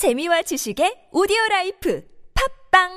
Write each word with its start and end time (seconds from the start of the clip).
재미와 0.00 0.40
지식의 0.48 1.10
오디오 1.12 1.36
라이프 1.50 2.00
팟빵 2.32 2.88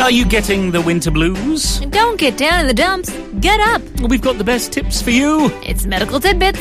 Are 0.00 0.10
you 0.10 0.24
getting 0.24 0.72
the 0.72 0.80
winter 0.80 1.10
blues? 1.10 1.80
Don't 1.90 2.16
get 2.16 2.38
down 2.38 2.60
in 2.60 2.66
the 2.68 2.72
dumps. 2.72 3.12
Get 3.42 3.60
up. 3.60 3.82
We've 4.00 4.22
got 4.22 4.38
the 4.38 4.44
best 4.44 4.72
tips 4.72 5.02
for 5.02 5.10
you. 5.10 5.52
It's 5.60 5.84
medical 5.84 6.18
tidbits. 6.18 6.58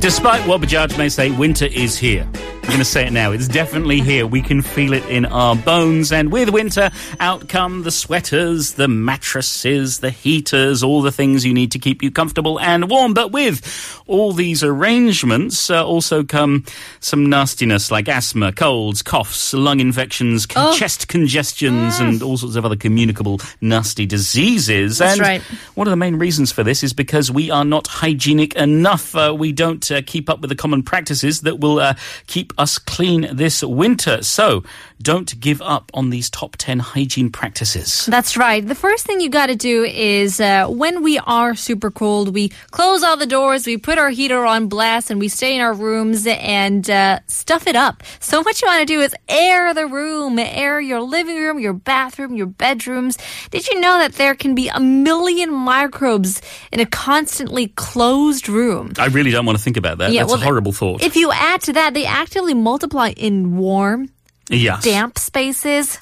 Despite 0.00 0.40
what 0.48 0.62
Bajaj 0.62 0.96
may 0.96 1.10
say, 1.10 1.30
winter 1.30 1.66
is 1.66 1.98
here. 1.98 2.26
I'm 2.70 2.74
going 2.74 2.84
to 2.84 2.90
say 2.92 3.04
it 3.08 3.12
now. 3.12 3.32
It's 3.32 3.48
definitely 3.48 3.98
here. 4.00 4.28
We 4.28 4.42
can 4.42 4.62
feel 4.62 4.92
it 4.92 5.04
in 5.06 5.26
our 5.26 5.56
bones. 5.56 6.12
And 6.12 6.30
with 6.30 6.50
winter, 6.50 6.92
out 7.18 7.48
come 7.48 7.82
the 7.82 7.90
sweaters, 7.90 8.74
the 8.74 8.86
mattresses, 8.86 9.98
the 9.98 10.10
heaters, 10.10 10.84
all 10.84 11.02
the 11.02 11.10
things 11.10 11.44
you 11.44 11.52
need 11.52 11.72
to 11.72 11.80
keep 11.80 12.00
you 12.00 12.12
comfortable 12.12 12.60
and 12.60 12.88
warm. 12.88 13.12
But 13.12 13.32
with 13.32 14.00
all 14.06 14.32
these 14.32 14.62
arrangements, 14.62 15.68
uh, 15.68 15.84
also 15.84 16.22
come 16.22 16.64
some 17.00 17.28
nastiness 17.28 17.90
like 17.90 18.08
asthma, 18.08 18.52
colds, 18.52 19.02
coughs, 19.02 19.52
lung 19.52 19.80
infections, 19.80 20.46
con- 20.46 20.68
Oh. 20.68 20.76
chest 20.76 21.08
congestions, 21.08 21.98
and 21.98 22.22
all 22.22 22.36
sorts 22.36 22.54
of 22.54 22.64
other 22.64 22.76
communicable 22.76 23.40
nasty 23.60 24.06
diseases. 24.06 24.98
That's 24.98 25.14
and 25.14 25.20
right. 25.20 25.42
one 25.74 25.88
of 25.88 25.90
the 25.90 25.96
main 25.96 26.20
reasons 26.20 26.52
for 26.52 26.62
this 26.62 26.84
is 26.84 26.92
because 26.92 27.32
we 27.32 27.50
are 27.50 27.64
not 27.64 27.88
hygienic 27.88 28.54
enough. 28.54 29.16
Uh, 29.16 29.34
we 29.36 29.50
don't 29.50 29.90
uh, 29.90 30.02
keep 30.06 30.30
up 30.30 30.40
with 30.40 30.50
the 30.50 30.56
common 30.56 30.84
practices 30.84 31.40
that 31.40 31.58
will 31.58 31.80
uh, 31.80 31.94
keep 32.28 32.52
us 32.60 32.78
clean 32.78 33.26
this 33.32 33.62
winter. 33.62 34.22
So 34.22 34.62
don't 35.00 35.40
give 35.40 35.62
up 35.62 35.90
on 35.94 36.10
these 36.10 36.28
top 36.28 36.56
10 36.58 36.78
hygiene 36.78 37.30
practices. 37.30 38.04
That's 38.04 38.36
right. 38.36 38.66
The 38.66 38.74
first 38.74 39.06
thing 39.06 39.20
you 39.20 39.30
got 39.30 39.46
to 39.46 39.56
do 39.56 39.82
is 39.84 40.40
uh, 40.40 40.66
when 40.68 41.02
we 41.02 41.18
are 41.18 41.54
super 41.54 41.90
cold, 41.90 42.34
we 42.34 42.50
close 42.70 43.02
all 43.02 43.16
the 43.16 43.26
doors, 43.26 43.66
we 43.66 43.78
put 43.78 43.96
our 43.96 44.10
heater 44.10 44.44
on 44.44 44.68
blast, 44.68 45.10
and 45.10 45.18
we 45.18 45.28
stay 45.28 45.54
in 45.56 45.62
our 45.62 45.72
rooms 45.72 46.26
and 46.26 46.88
uh, 46.90 47.20
stuff 47.26 47.66
it 47.66 47.76
up. 47.76 48.02
So 48.20 48.42
what 48.42 48.60
you 48.60 48.68
want 48.68 48.80
to 48.80 48.86
do 48.86 49.00
is 49.00 49.14
air 49.28 49.72
the 49.72 49.86
room, 49.86 50.38
air 50.38 50.80
your 50.80 51.00
living 51.00 51.36
room, 51.36 51.58
your 51.58 51.72
bathroom, 51.72 52.34
your 52.34 52.46
bedrooms. 52.46 53.16
Did 53.50 53.68
you 53.68 53.80
know 53.80 53.98
that 53.98 54.14
there 54.14 54.34
can 54.34 54.54
be 54.54 54.68
a 54.68 54.80
million 54.80 55.50
microbes 55.50 56.42
in 56.72 56.80
a 56.80 56.86
constantly 56.86 57.68
closed 57.68 58.50
room? 58.50 58.92
I 58.98 59.06
really 59.06 59.30
don't 59.30 59.46
want 59.46 59.56
to 59.56 59.64
think 59.64 59.78
about 59.78 59.98
that. 59.98 60.12
Yeah, 60.12 60.22
That's 60.22 60.32
well, 60.32 60.42
a 60.42 60.44
horrible 60.44 60.72
thought. 60.72 61.02
If 61.02 61.16
you 61.16 61.32
add 61.32 61.62
to 61.62 61.72
that, 61.72 61.94
they 61.94 62.04
actively 62.04 62.49
multiply 62.54 63.10
in 63.16 63.56
warm, 63.56 64.10
yes. 64.48 64.84
damp 64.84 65.18
spaces. 65.18 65.98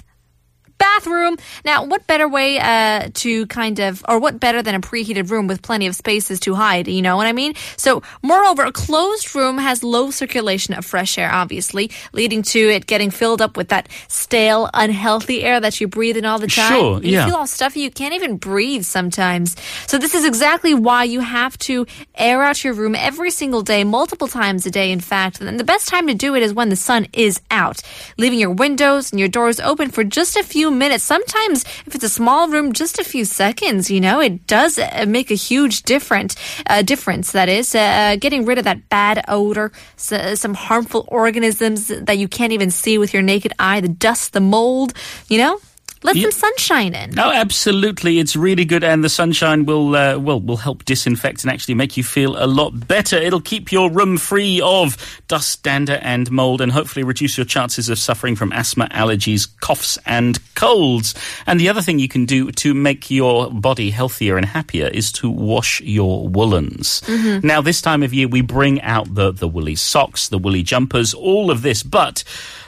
Bathroom. 0.78 1.36
Now, 1.64 1.84
what 1.84 2.06
better 2.06 2.28
way 2.28 2.58
uh, 2.58 3.08
to 3.14 3.46
kind 3.46 3.78
of, 3.80 4.04
or 4.08 4.18
what 4.18 4.40
better 4.40 4.62
than 4.62 4.74
a 4.74 4.80
preheated 4.80 5.30
room 5.30 5.46
with 5.46 5.62
plenty 5.62 5.86
of 5.86 5.94
spaces 5.94 6.40
to 6.40 6.54
hide? 6.54 6.88
You 6.88 7.02
know 7.02 7.16
what 7.16 7.26
I 7.26 7.32
mean? 7.32 7.54
So, 7.76 8.02
moreover, 8.22 8.62
a 8.64 8.72
closed 8.72 9.34
room 9.34 9.58
has 9.58 9.82
low 9.82 10.10
circulation 10.10 10.74
of 10.74 10.84
fresh 10.84 11.18
air, 11.18 11.30
obviously, 11.32 11.90
leading 12.12 12.42
to 12.42 12.58
it 12.58 12.86
getting 12.86 13.10
filled 13.10 13.42
up 13.42 13.56
with 13.56 13.68
that 13.68 13.88
stale, 14.08 14.70
unhealthy 14.72 15.42
air 15.42 15.60
that 15.60 15.80
you 15.80 15.88
breathe 15.88 16.16
in 16.16 16.24
all 16.24 16.38
the 16.38 16.46
time. 16.46 16.72
Sure, 16.72 17.02
you 17.02 17.12
yeah. 17.12 17.26
feel 17.26 17.36
all 17.36 17.46
stuffy. 17.46 17.80
You 17.80 17.90
can't 17.90 18.14
even 18.14 18.36
breathe 18.36 18.84
sometimes. 18.84 19.56
So, 19.86 19.98
this 19.98 20.14
is 20.14 20.24
exactly 20.24 20.74
why 20.74 21.04
you 21.04 21.20
have 21.20 21.58
to 21.58 21.86
air 22.14 22.42
out 22.42 22.62
your 22.64 22.74
room 22.74 22.94
every 22.94 23.30
single 23.30 23.62
day, 23.62 23.84
multiple 23.84 24.28
times 24.28 24.64
a 24.66 24.70
day, 24.70 24.90
in 24.92 25.00
fact. 25.00 25.40
And 25.40 25.58
the 25.58 25.64
best 25.64 25.88
time 25.88 26.06
to 26.06 26.14
do 26.14 26.34
it 26.34 26.42
is 26.42 26.52
when 26.52 26.68
the 26.68 26.76
sun 26.76 27.06
is 27.12 27.40
out, 27.50 27.82
leaving 28.16 28.38
your 28.38 28.50
windows 28.50 29.12
and 29.12 29.18
your 29.18 29.28
doors 29.28 29.60
open 29.60 29.90
for 29.90 30.04
just 30.04 30.36
a 30.36 30.42
few 30.42 30.67
minutes. 30.70 31.04
Sometimes, 31.04 31.64
if 31.86 31.94
it's 31.94 32.04
a 32.04 32.08
small 32.08 32.48
room, 32.48 32.72
just 32.72 32.98
a 32.98 33.04
few 33.04 33.24
seconds, 33.24 33.90
you 33.90 34.00
know, 34.00 34.20
it 34.20 34.46
does 34.46 34.78
uh, 34.78 35.04
make 35.08 35.30
a 35.30 35.34
huge 35.34 35.82
different, 35.82 36.34
uh, 36.66 36.82
difference. 36.82 37.32
That 37.32 37.48
is, 37.48 37.74
uh, 37.74 37.78
uh, 37.78 38.16
getting 38.16 38.44
rid 38.44 38.58
of 38.58 38.64
that 38.64 38.88
bad 38.88 39.24
odor, 39.28 39.72
s- 39.96 40.40
some 40.40 40.54
harmful 40.54 41.06
organisms 41.08 41.88
that 41.88 42.18
you 42.18 42.28
can't 42.28 42.52
even 42.52 42.70
see 42.70 42.98
with 42.98 43.12
your 43.12 43.22
naked 43.22 43.52
eye, 43.58 43.80
the 43.80 43.88
dust, 43.88 44.32
the 44.32 44.40
mold, 44.40 44.92
you 45.28 45.38
know? 45.38 45.58
Let 46.02 46.14
Yeah. 46.16 46.22
some 46.24 46.32
sunshine 46.32 46.94
in. 46.94 47.10
No, 47.10 47.30
absolutely. 47.32 48.18
It's 48.20 48.36
really 48.36 48.64
good, 48.64 48.84
and 48.84 49.02
the 49.02 49.08
sunshine 49.08 49.64
will 49.66 49.96
uh, 49.96 50.18
well 50.18 50.40
will 50.40 50.56
help 50.58 50.84
disinfect 50.84 51.42
and 51.42 51.50
actually 51.50 51.74
make 51.74 51.96
you 51.96 52.04
feel 52.04 52.36
a 52.42 52.46
lot 52.46 52.86
better. 52.86 53.16
It'll 53.16 53.40
keep 53.40 53.72
your 53.72 53.90
room 53.90 54.16
free 54.16 54.60
of 54.62 54.96
dust, 55.28 55.62
dander, 55.62 55.98
and 56.02 56.30
mold, 56.30 56.60
and 56.60 56.70
hopefully 56.70 57.02
reduce 57.04 57.36
your 57.36 57.44
chances 57.46 57.88
of 57.88 57.98
suffering 57.98 58.36
from 58.36 58.52
asthma, 58.52 58.88
allergies, 58.92 59.48
coughs, 59.60 59.98
and 60.06 60.38
colds. 60.54 61.14
And 61.46 61.58
the 61.58 61.68
other 61.68 61.82
thing 61.82 61.98
you 61.98 62.08
can 62.08 62.26
do 62.26 62.50
to 62.52 62.74
make 62.74 63.10
your 63.10 63.50
body 63.50 63.90
healthier 63.90 64.36
and 64.36 64.46
happier 64.46 64.86
is 64.86 65.10
to 65.12 65.28
wash 65.28 65.80
your 65.80 66.28
woolens. 66.28 67.02
Now, 67.42 67.60
this 67.60 67.80
time 67.82 68.02
of 68.02 68.14
year, 68.14 68.28
we 68.28 68.40
bring 68.40 68.80
out 68.82 69.14
the 69.14 69.32
the 69.32 69.48
woolly 69.48 69.74
socks, 69.74 70.28
the 70.28 70.38
woolly 70.38 70.62
jumpers, 70.62 71.12
all 71.14 71.50
of 71.50 71.62
this, 71.62 71.82
but 71.82 72.22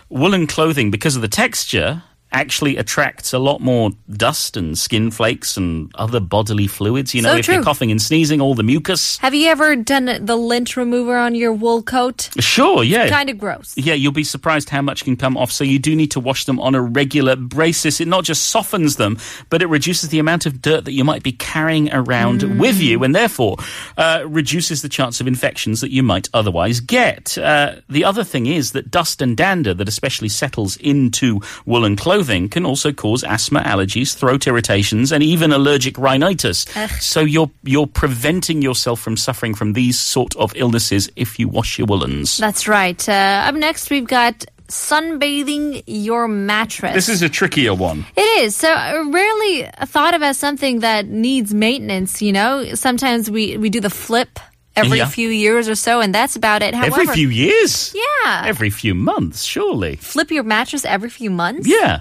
woolen 0.09 0.47
clothing 0.49 0.91
because 0.91 1.15
of 1.15 1.23
the 1.23 1.29
texture 1.29 2.03
actually 2.33 2.77
attracts 2.77 3.33
a 3.33 3.39
lot 3.39 3.61
more 3.61 3.91
dust 4.11 4.57
and 4.57 4.79
skin 4.79 5.11
flakes 5.11 5.57
and 5.57 5.91
other 5.97 6.21
bodily 6.21 6.67
fluids. 6.67 7.15
You 7.15 7.23
know, 7.23 7.33
So 7.33 7.37
if 7.39 7.49
you're 7.49 7.63
coughing 7.63 7.91
and 7.91 8.01
sneezing, 8.01 8.41
all 8.41 8.55
the 8.55 8.63
mucus. 8.63 9.19
Have 9.19 9.35
you 9.35 9.49
ever 9.49 9.75
done 9.77 10.25
the 10.25 10.37
lint 10.37 10.77
remover 10.77 11.17
on 11.17 11.35
your 11.35 11.53
wool 11.53 11.83
coat? 11.83 12.31
Sure, 12.39 12.85
yeah. 12.85 13.09
Kind 13.09 13.31
of 13.31 13.39
gross. 13.39 13.75
yeah, 13.77 13.95
you'll 13.95 14.13
be 14.13 14.25
surprised 14.25 14.69
how 14.71 14.81
much 14.83 15.05
can 15.05 15.17
come 15.17 15.37
off. 15.37 15.51
So 15.51 15.65
you 15.65 15.79
do 15.81 15.97
need 15.97 16.13
to 16.13 16.21
wash 16.21 16.45
them 16.45 16.61
on 16.61 16.75
a 16.75 16.81
regular 16.81 17.35
basis. 17.35 18.01
It 18.01 18.07
not 18.07 18.23
just 18.25 18.47
softens 18.47 18.97
them, 18.97 19.19
but 19.49 19.61
it 19.63 19.67
reduces 19.67 20.11
the 20.11 20.21
amount 20.21 20.47
of 20.47 20.63
dirt 20.63 20.85
that 20.85 20.93
you 20.93 21.03
might 21.05 21.23
be 21.23 21.33
carrying 21.33 21.93
around 21.93 22.61
with 22.61 22.81
you, 22.81 23.03
and 23.03 23.15
therefore 23.15 23.57
uh, 23.97 24.23
reduces 24.27 24.83
the 24.83 24.89
chance 24.89 25.21
of 25.21 25.27
infections 25.27 25.81
that 25.81 25.91
you 25.91 26.03
might 26.03 26.29
otherwise 26.33 26.79
get. 26.81 27.37
Uh, 27.37 27.77
the 27.89 28.05
other 28.05 28.23
thing 28.23 28.47
is 28.47 28.73
that 28.73 28.91
dust 28.91 29.21
and 29.21 29.37
dander 29.37 29.75
that 29.75 29.89
especially 29.89 30.29
settles 30.29 30.77
into 30.77 31.41
woolen 31.67 31.97
clothing 31.97 32.20
can 32.49 32.65
also 32.67 32.93
cause 32.93 33.25
asthma, 33.25 33.61
allergies, 33.61 34.15
throat 34.15 34.47
irritations, 34.47 35.13
and 35.13 35.23
even 35.23 35.53
allergic 35.53 35.99
rhinitis. 35.99 36.67
So 37.01 37.21
you're 37.21 37.51
you're 37.65 37.87
preventing 37.87 38.63
yourself 38.63 39.01
from 39.01 39.17
suffering 39.17 39.55
from 39.55 39.73
these 39.75 39.99
sort 39.99 40.35
of 40.37 40.53
illnesses 40.57 41.11
if 41.17 41.39
you 41.39 41.49
wash 41.49 41.79
your 41.79 41.87
woolens. 41.87 42.37
That's 42.39 42.67
right. 42.69 43.09
Uh, 43.09 43.45
up 43.49 43.55
next, 43.55 43.91
we've 43.91 44.07
got 44.07 44.45
sunbathing 44.69 45.83
your 45.87 46.29
mattress. 46.29 46.95
This 46.95 47.09
is 47.09 47.23
a 47.23 47.29
trickier 47.29 47.75
one. 47.75 48.05
It 48.17 48.43
is. 48.45 48.55
So 48.57 48.73
uh, 48.73 49.05
rarely 49.11 49.69
thought 49.87 50.15
of 50.15 50.23
as 50.23 50.39
something 50.39 50.81
that 50.81 51.07
needs 51.07 51.53
maintenance, 51.55 52.23
you 52.23 52.33
know? 52.33 52.75
Sometimes 52.75 53.31
we, 53.31 53.57
we 53.57 53.69
do 53.71 53.81
the 53.81 53.91
flip 53.91 54.39
every 54.77 54.99
Yeah. 54.99 55.07
few 55.09 55.29
years 55.29 55.69
or 55.69 55.75
so, 55.75 56.01
and 56.01 56.15
that's 56.15 56.37
about 56.37 56.63
it. 56.63 56.75
However, 56.75 57.01
Every 57.03 57.15
few 57.15 57.29
years? 57.29 57.93
Yeah. 57.95 58.45
Every 58.47 58.71
few 58.71 58.95
months, 58.95 59.43
surely. 59.43 59.97
flip 59.97 60.31
your 60.31 60.45
mattress 60.45 60.85
every 60.85 61.11
few 61.11 61.31
months? 61.31 61.67
Yeah. 61.67 62.01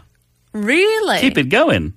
Really? 0.53 1.19
Keep 1.19 1.37
it 1.37 1.49
going. 1.49 1.93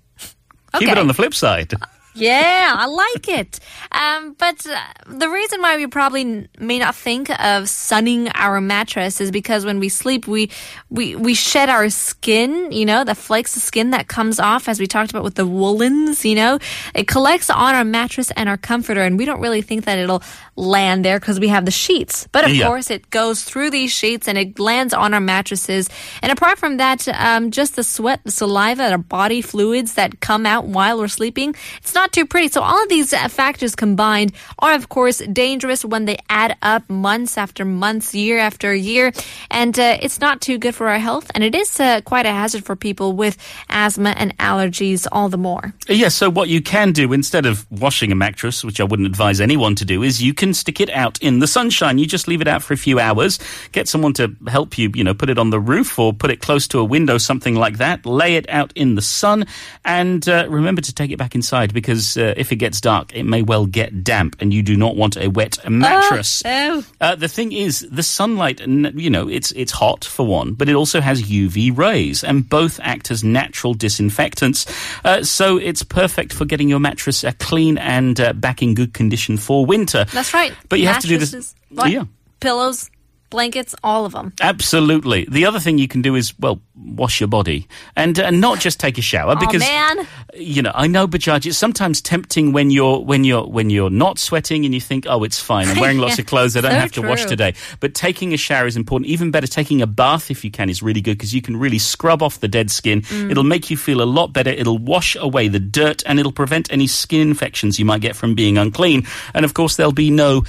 Keep 0.78 0.88
it 0.88 0.98
on 0.98 1.06
the 1.06 1.14
flip 1.14 1.34
side. 1.34 1.74
Yeah, 2.14 2.74
I 2.76 2.86
like 2.86 3.28
it. 3.28 3.58
Um, 3.90 4.34
but 4.38 4.66
uh, 4.66 4.78
the 5.06 5.28
reason 5.30 5.62
why 5.62 5.76
we 5.76 5.86
probably 5.86 6.20
n- 6.22 6.48
may 6.58 6.78
not 6.78 6.94
think 6.94 7.30
of 7.42 7.68
sunning 7.68 8.28
our 8.34 8.60
mattress 8.60 9.20
is 9.20 9.30
because 9.30 9.64
when 9.64 9.78
we 9.80 9.88
sleep, 9.88 10.26
we 10.26 10.50
we 10.90 11.16
we 11.16 11.32
shed 11.34 11.70
our 11.70 11.88
skin. 11.88 12.70
You 12.70 12.84
know, 12.84 13.04
the 13.04 13.14
flakes 13.14 13.56
of 13.56 13.62
skin 13.62 13.90
that 13.90 14.08
comes 14.08 14.38
off, 14.38 14.68
as 14.68 14.78
we 14.78 14.86
talked 14.86 15.10
about 15.10 15.24
with 15.24 15.36
the 15.36 15.46
woolens. 15.46 16.24
You 16.24 16.34
know, 16.34 16.58
it 16.94 17.08
collects 17.08 17.48
on 17.48 17.74
our 17.74 17.84
mattress 17.84 18.30
and 18.36 18.48
our 18.48 18.58
comforter, 18.58 19.00
and 19.02 19.16
we 19.16 19.24
don't 19.24 19.40
really 19.40 19.62
think 19.62 19.86
that 19.86 19.98
it'll 19.98 20.22
land 20.54 21.02
there 21.04 21.18
because 21.18 21.40
we 21.40 21.48
have 21.48 21.64
the 21.64 21.70
sheets. 21.70 22.28
But 22.30 22.44
of 22.44 22.50
Yeah. 22.54 22.66
course, 22.66 22.90
it 22.90 23.08
goes 23.08 23.42
through 23.42 23.70
these 23.70 23.90
sheets 23.90 24.28
and 24.28 24.36
it 24.36 24.58
lands 24.58 24.92
on 24.92 25.14
our 25.14 25.20
mattresses. 25.20 25.88
And 26.22 26.30
apart 26.30 26.58
from 26.58 26.76
that, 26.76 27.08
um, 27.08 27.50
just 27.50 27.76
the 27.76 27.82
sweat, 27.82 28.20
the 28.24 28.30
saliva, 28.30 28.90
our 28.90 28.98
body 28.98 29.40
fluids 29.40 29.94
that 29.94 30.20
come 30.20 30.44
out 30.44 30.66
while 30.66 30.98
we're 30.98 31.08
sleeping, 31.08 31.54
it's 31.78 31.94
not 31.94 32.01
too 32.10 32.26
pretty. 32.26 32.48
So 32.48 32.62
all 32.62 32.82
of 32.82 32.88
these 32.88 33.12
uh, 33.12 33.28
factors 33.28 33.76
combined 33.76 34.32
are, 34.58 34.74
of 34.74 34.88
course, 34.88 35.18
dangerous 35.18 35.84
when 35.84 36.06
they 36.06 36.16
add 36.28 36.56
up 36.62 36.88
months 36.90 37.38
after 37.38 37.64
months, 37.64 38.14
year 38.14 38.38
after 38.38 38.74
year. 38.74 39.12
And 39.50 39.78
uh, 39.78 39.98
it's 40.02 40.18
not 40.18 40.40
too 40.40 40.58
good 40.58 40.74
for 40.74 40.88
our 40.88 40.98
health. 40.98 41.30
And 41.34 41.44
it 41.44 41.54
is 41.54 41.78
uh, 41.78 42.00
quite 42.00 42.26
a 42.26 42.32
hazard 42.32 42.64
for 42.64 42.74
people 42.74 43.12
with 43.12 43.36
asthma 43.68 44.10
and 44.16 44.36
allergies 44.38 45.06
all 45.12 45.28
the 45.28 45.38
more. 45.38 45.74
Yes, 45.88 46.14
so 46.14 46.30
what 46.30 46.48
you 46.48 46.62
can 46.62 46.92
do 46.92 47.12
instead 47.12 47.46
of 47.46 47.70
washing 47.70 48.10
a 48.10 48.16
mattress, 48.16 48.64
which 48.64 48.80
I 48.80 48.84
wouldn't 48.84 49.06
advise 49.06 49.40
anyone 49.40 49.74
to 49.76 49.84
do, 49.84 50.02
is 50.02 50.22
you 50.22 50.34
can 50.34 50.54
stick 50.54 50.80
it 50.80 50.90
out 50.90 51.20
in 51.20 51.38
the 51.38 51.46
sunshine. 51.46 51.98
You 51.98 52.06
just 52.06 52.26
leave 52.26 52.40
it 52.40 52.48
out 52.48 52.62
for 52.62 52.72
a 52.72 52.76
few 52.76 52.98
hours, 52.98 53.38
get 53.72 53.88
someone 53.88 54.14
to 54.14 54.34
help 54.48 54.78
you, 54.78 54.90
you 54.94 55.04
know, 55.04 55.14
put 55.14 55.28
it 55.28 55.38
on 55.38 55.50
the 55.50 55.60
roof 55.60 55.98
or 55.98 56.12
put 56.12 56.30
it 56.30 56.40
close 56.40 56.66
to 56.68 56.78
a 56.78 56.84
window, 56.84 57.18
something 57.18 57.54
like 57.54 57.78
that, 57.78 58.06
lay 58.06 58.36
it 58.36 58.48
out 58.48 58.72
in 58.74 58.94
the 58.94 59.02
sun, 59.02 59.46
and 59.84 60.28
uh, 60.28 60.46
remember 60.48 60.80
to 60.80 60.94
take 60.94 61.10
it 61.10 61.18
back 61.18 61.34
inside 61.34 61.74
because 61.74 61.91
because 61.92 62.16
uh, 62.16 62.32
if 62.36 62.52
it 62.52 62.56
gets 62.56 62.80
dark, 62.80 63.14
it 63.14 63.24
may 63.24 63.42
well 63.42 63.66
get 63.66 64.02
damp, 64.02 64.36
and 64.40 64.52
you 64.52 64.62
do 64.62 64.76
not 64.76 64.96
want 64.96 65.16
a 65.16 65.28
wet 65.28 65.58
mattress. 65.68 66.42
Oh, 66.44 66.84
Uh, 67.00 67.14
the 67.14 67.28
thing 67.28 67.52
is, 67.52 67.86
the 67.90 68.02
sunlight, 68.02 68.60
you 68.60 69.10
know, 69.10 69.28
it's 69.28 69.52
it's 69.52 69.72
hot 69.72 70.04
for 70.04 70.26
one, 70.26 70.54
but 70.54 70.68
it 70.68 70.74
also 70.74 71.00
has 71.00 71.22
UV 71.22 71.76
rays, 71.76 72.24
and 72.24 72.48
both 72.48 72.80
act 72.82 73.10
as 73.10 73.22
natural 73.22 73.74
disinfectants. 73.74 74.66
Uh, 75.04 75.22
so 75.22 75.58
it's 75.58 75.82
perfect 75.82 76.32
for 76.32 76.44
getting 76.46 76.68
your 76.68 76.80
mattress 76.80 77.24
uh, 77.24 77.32
clean 77.38 77.76
and 77.78 78.20
uh, 78.20 78.32
back 78.32 78.62
in 78.62 78.74
good 78.74 78.94
condition 78.94 79.36
for 79.36 79.66
winter. 79.66 80.04
that's 80.12 80.32
right. 80.32 80.52
But 80.68 80.80
you 80.80 80.86
have 80.88 81.02
to 81.02 81.08
do 81.08 81.18
this. 81.18 81.32
Mattresses? 81.70 81.92
Yeah. 81.92 82.04
Pillows, 82.40 82.90
blankets, 83.32 83.74
all 83.82 84.04
of 84.04 84.12
them. 84.12 84.32
Absolutely. 84.40 85.26
The 85.28 85.46
other 85.46 85.58
thing 85.58 85.78
you 85.78 85.88
can 85.88 86.02
do 86.02 86.14
is, 86.14 86.38
well, 86.38 86.60
wash 86.74 87.20
your 87.20 87.28
body 87.28 87.66
and 87.96 88.18
uh, 88.18 88.30
not 88.30 88.58
just 88.58 88.80
take 88.80 88.98
a 88.98 89.02
shower 89.02 89.36
because 89.36 89.62
oh 89.62 89.66
man, 89.66 90.06
you 90.34 90.62
know 90.62 90.72
I 90.74 90.86
know 90.86 91.06
Bajaj. 91.06 91.46
It's 91.46 91.58
sometimes 91.58 92.00
tempting 92.00 92.52
when 92.52 92.70
you're 92.70 92.98
when 93.00 93.24
you're 93.24 93.46
when 93.46 93.70
you're 93.70 93.90
not 93.90 94.18
sweating 94.18 94.64
and 94.64 94.74
you 94.74 94.80
think, 94.80 95.06
oh, 95.08 95.24
it's 95.24 95.38
fine. 95.38 95.68
I'm 95.68 95.80
wearing 95.80 95.98
lots 96.04 96.18
of 96.18 96.26
clothes. 96.26 96.56
I 96.56 96.60
don't 96.60 96.72
So 96.72 96.78
have 96.78 96.92
to 96.92 97.02
wash 97.02 97.24
today. 97.24 97.54
But 97.80 97.94
taking 97.94 98.32
a 98.32 98.36
shower 98.36 98.66
is 98.66 98.76
important. 98.76 99.10
Even 99.10 99.30
better, 99.30 99.46
taking 99.46 99.82
a 99.82 99.86
bath 99.86 100.30
if 100.30 100.44
you 100.44 100.50
can 100.50 100.68
is 100.70 100.82
really 100.82 101.00
good 101.00 101.18
because 101.18 101.34
you 101.34 101.42
can 101.42 101.56
really 101.56 101.78
scrub 101.78 102.22
off 102.22 102.40
the 102.40 102.48
dead 102.48 102.70
skin. 102.70 103.02
Mm. 103.02 103.30
It'll 103.30 103.44
make 103.44 103.70
you 103.70 103.76
feel 103.76 104.02
a 104.02 104.04
lot 104.04 104.32
better. 104.32 104.50
It'll 104.50 104.78
wash 104.78 105.16
away 105.16 105.48
the 105.48 105.60
dirt 105.60 106.02
and 106.06 106.18
it'll 106.18 106.32
prevent 106.32 106.72
any 106.72 106.86
skin 106.86 107.28
infections 107.28 107.78
you 107.78 107.84
might 107.84 108.00
get 108.00 108.16
from 108.16 108.34
being 108.34 108.58
unclean. 108.58 109.06
And 109.34 109.44
of 109.44 109.54
course, 109.54 109.76
there'll 109.76 109.92
be 109.92 110.10
no 110.10 110.44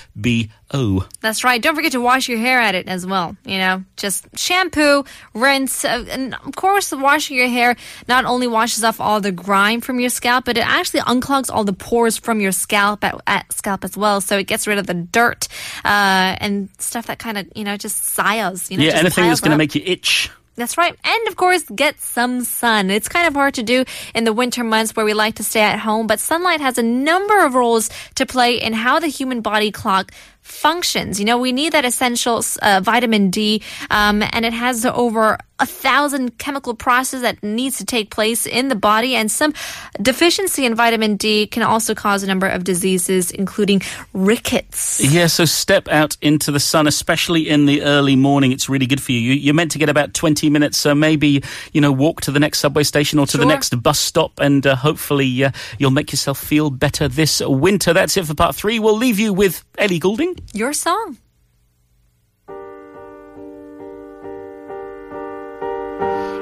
BO. 0.74 1.06
that's 1.22 1.44
right. 1.44 1.62
Don't 1.62 1.76
forget 1.76 1.92
to 1.92 2.02
wash 2.02 2.28
your 2.28 2.40
hair 2.40 2.60
at 2.60 2.76
it 2.76 2.88
as 2.88 3.06
well. 3.06 3.38
You 3.46 3.58
know, 3.60 3.84
just 3.98 4.26
shampoo, 4.38 5.06
rinse, 5.34 5.86
uh, 5.86 6.06
and 6.10 6.34
of 6.34 6.56
course, 6.56 6.92
washing 6.92 7.38
your 7.38 7.48
hair 7.48 7.76
not 8.08 8.26
only 8.26 8.48
washes 8.48 8.84
off 8.84 9.00
all 9.00 9.22
the 9.22 9.32
grime 9.32 9.82
from 9.82 10.00
your 10.00 10.10
scalp, 10.10 10.46
but 10.46 10.58
it 10.58 10.68
actually 10.68 11.02
unclogs 11.02 11.50
all 11.52 11.64
the 11.64 11.74
pores 11.74 12.18
from 12.18 12.42
your 12.42 12.52
scalp 12.52 13.04
at, 13.04 13.22
at 13.28 13.52
scalp 13.54 13.84
as 13.84 13.96
well. 13.96 14.22
So 14.22 14.38
it 14.38 14.48
gets 14.48 14.68
rid 14.68 14.78
of 14.78 14.88
the 14.88 14.94
dirt 14.94 15.48
uh, 15.86 16.36
and 16.40 16.70
stuff 16.80 17.08
that 17.08 17.20
kind 17.20 17.38
of 17.38 17.48
you 17.56 17.64
know 17.64 17.78
just 17.78 18.04
siles. 18.04 18.72
You 18.72 18.78
know, 18.78 18.84
Yeah, 18.84 18.98
anything 18.98 19.28
that's 19.28 19.42
going 19.42 19.52
to 19.52 19.58
make 19.58 19.76
you 19.76 19.82
itch. 19.86 20.30
That's 20.56 20.78
right. 20.78 20.96
And 21.04 21.28
of 21.28 21.36
course, 21.36 21.64
get 21.64 22.00
some 22.00 22.44
sun. 22.44 22.92
It's 22.92 23.10
kind 23.10 23.28
of 23.28 23.34
hard 23.34 23.56
to 23.56 23.64
do 23.64 23.86
in 24.14 24.24
the 24.24 24.34
winter 24.34 24.64
months 24.64 24.96
where 24.96 25.06
we 25.06 25.14
like 25.16 25.36
to 25.36 25.44
stay 25.44 25.62
at 25.62 25.80
home, 25.80 26.06
but 26.06 26.20
sunlight 26.20 26.62
has 26.62 26.78
a 26.78 26.84
number 26.84 27.44
of 27.44 27.56
roles 27.56 27.90
to 28.16 28.28
play 28.28 28.62
in 28.62 28.74
how 28.74 29.00
the 29.00 29.08
human 29.08 29.42
body 29.42 29.72
clock 29.72 30.12
functions. 30.44 31.20
You 31.20 31.26
know, 31.26 31.38
we 31.38 31.52
need 31.52 31.74
that 31.74 31.86
essential 31.86 32.44
uh, 32.62 32.82
vitamin 32.84 33.30
D, 33.30 33.62
um, 33.90 34.22
and 34.32 34.46
it 34.46 34.54
has 34.54 34.86
over 34.86 35.38
a 35.60 35.66
thousand 35.66 36.38
chemical 36.40 36.74
processes 36.74 37.22
that 37.22 37.42
needs 37.44 37.78
to 37.78 37.86
take 37.86 38.10
place 38.10 38.46
in 38.46 38.68
the 38.68 38.76
body, 38.76 39.16
and 39.16 39.32
some 39.32 39.54
deficiency 40.02 40.66
in 40.66 40.76
vitamin 40.76 41.16
D 41.16 41.48
can 41.48 41.64
also 41.64 41.96
cause 41.96 42.24
a 42.24 42.28
number 42.28 42.48
of 42.48 42.64
diseases, 42.64 43.32
including 43.32 43.82
rickets. 44.14 45.00
Yeah, 45.04 45.28
so 45.28 45.46
step 45.46 45.88
out 45.88 46.18
into 46.22 46.52
the 46.52 46.60
sun, 46.60 46.88
especially 46.88 47.48
in 47.50 47.66
the 47.66 47.84
early 47.84 48.16
morning. 48.16 48.52
It's 48.52 48.68
really 48.70 48.86
good 48.88 49.02
for 49.02 49.12
you. 49.12 49.20
You- 49.20 49.34
You're 49.44 49.54
meant 49.54 49.72
to 49.72 49.80
get 49.80 49.90
about 49.90 50.14
20 50.14 50.50
minutes, 50.50 50.78
so 50.78 50.96
maybe, 50.96 51.44
you 51.72 51.82
know, 51.82 51.92
walk 51.92 52.22
to 52.22 52.32
the 52.32 52.40
next 52.40 52.60
subway 52.60 52.84
station 52.84 53.20
or 53.20 53.26
to 53.28 53.38
the 53.38 53.46
next 53.46 53.82
bus 53.82 54.00
stop, 54.00 54.40
and 54.40 54.66
uh, 54.66 54.76
hopefully 54.76 55.44
uh, 55.44 55.52
you'll 55.78 55.92
make 55.92 56.12
yourself 56.12 56.40
feel 56.40 56.70
better 56.70 57.08
this 57.08 57.42
winter. 57.42 57.94
That's 57.94 58.18
it 58.18 58.26
for 58.26 58.34
part 58.34 58.56
three. 58.56 58.80
We'll 58.80 58.98
leave 58.98 59.20
you 59.20 59.34
with 59.34 59.64
Ellie 59.78 60.00
Goulding. 60.00 60.33
Your 60.54 60.74
song. 60.74 61.18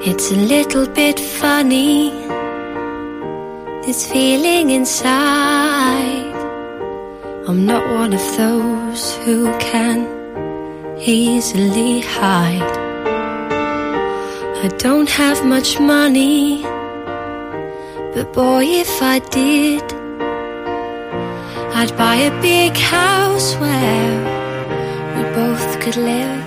It's 0.04 0.32
a 0.32 0.36
little 0.36 0.86
bit 0.88 1.20
funny, 1.20 2.10
this 3.86 4.10
feeling 4.10 4.70
inside. 4.70 6.34
I'm 7.46 7.64
not 7.66 7.82
one 7.94 8.12
of 8.12 8.36
those 8.36 9.16
who 9.18 9.46
can 9.58 9.98
easily 10.98 12.00
hide. 12.00 12.78
I 14.64 14.68
don't 14.78 15.08
have 15.08 15.44
much 15.44 15.80
money, 15.80 16.62
but 18.14 18.32
boy, 18.32 18.64
if 18.64 19.02
I 19.02 19.18
did, 19.18 20.01
I'd 21.74 21.96
buy 21.96 22.16
a 22.16 22.42
big 22.42 22.76
house 22.76 23.54
where 23.56 24.12
we 25.16 25.22
both 25.34 25.80
could 25.80 25.96
live. 25.96 26.41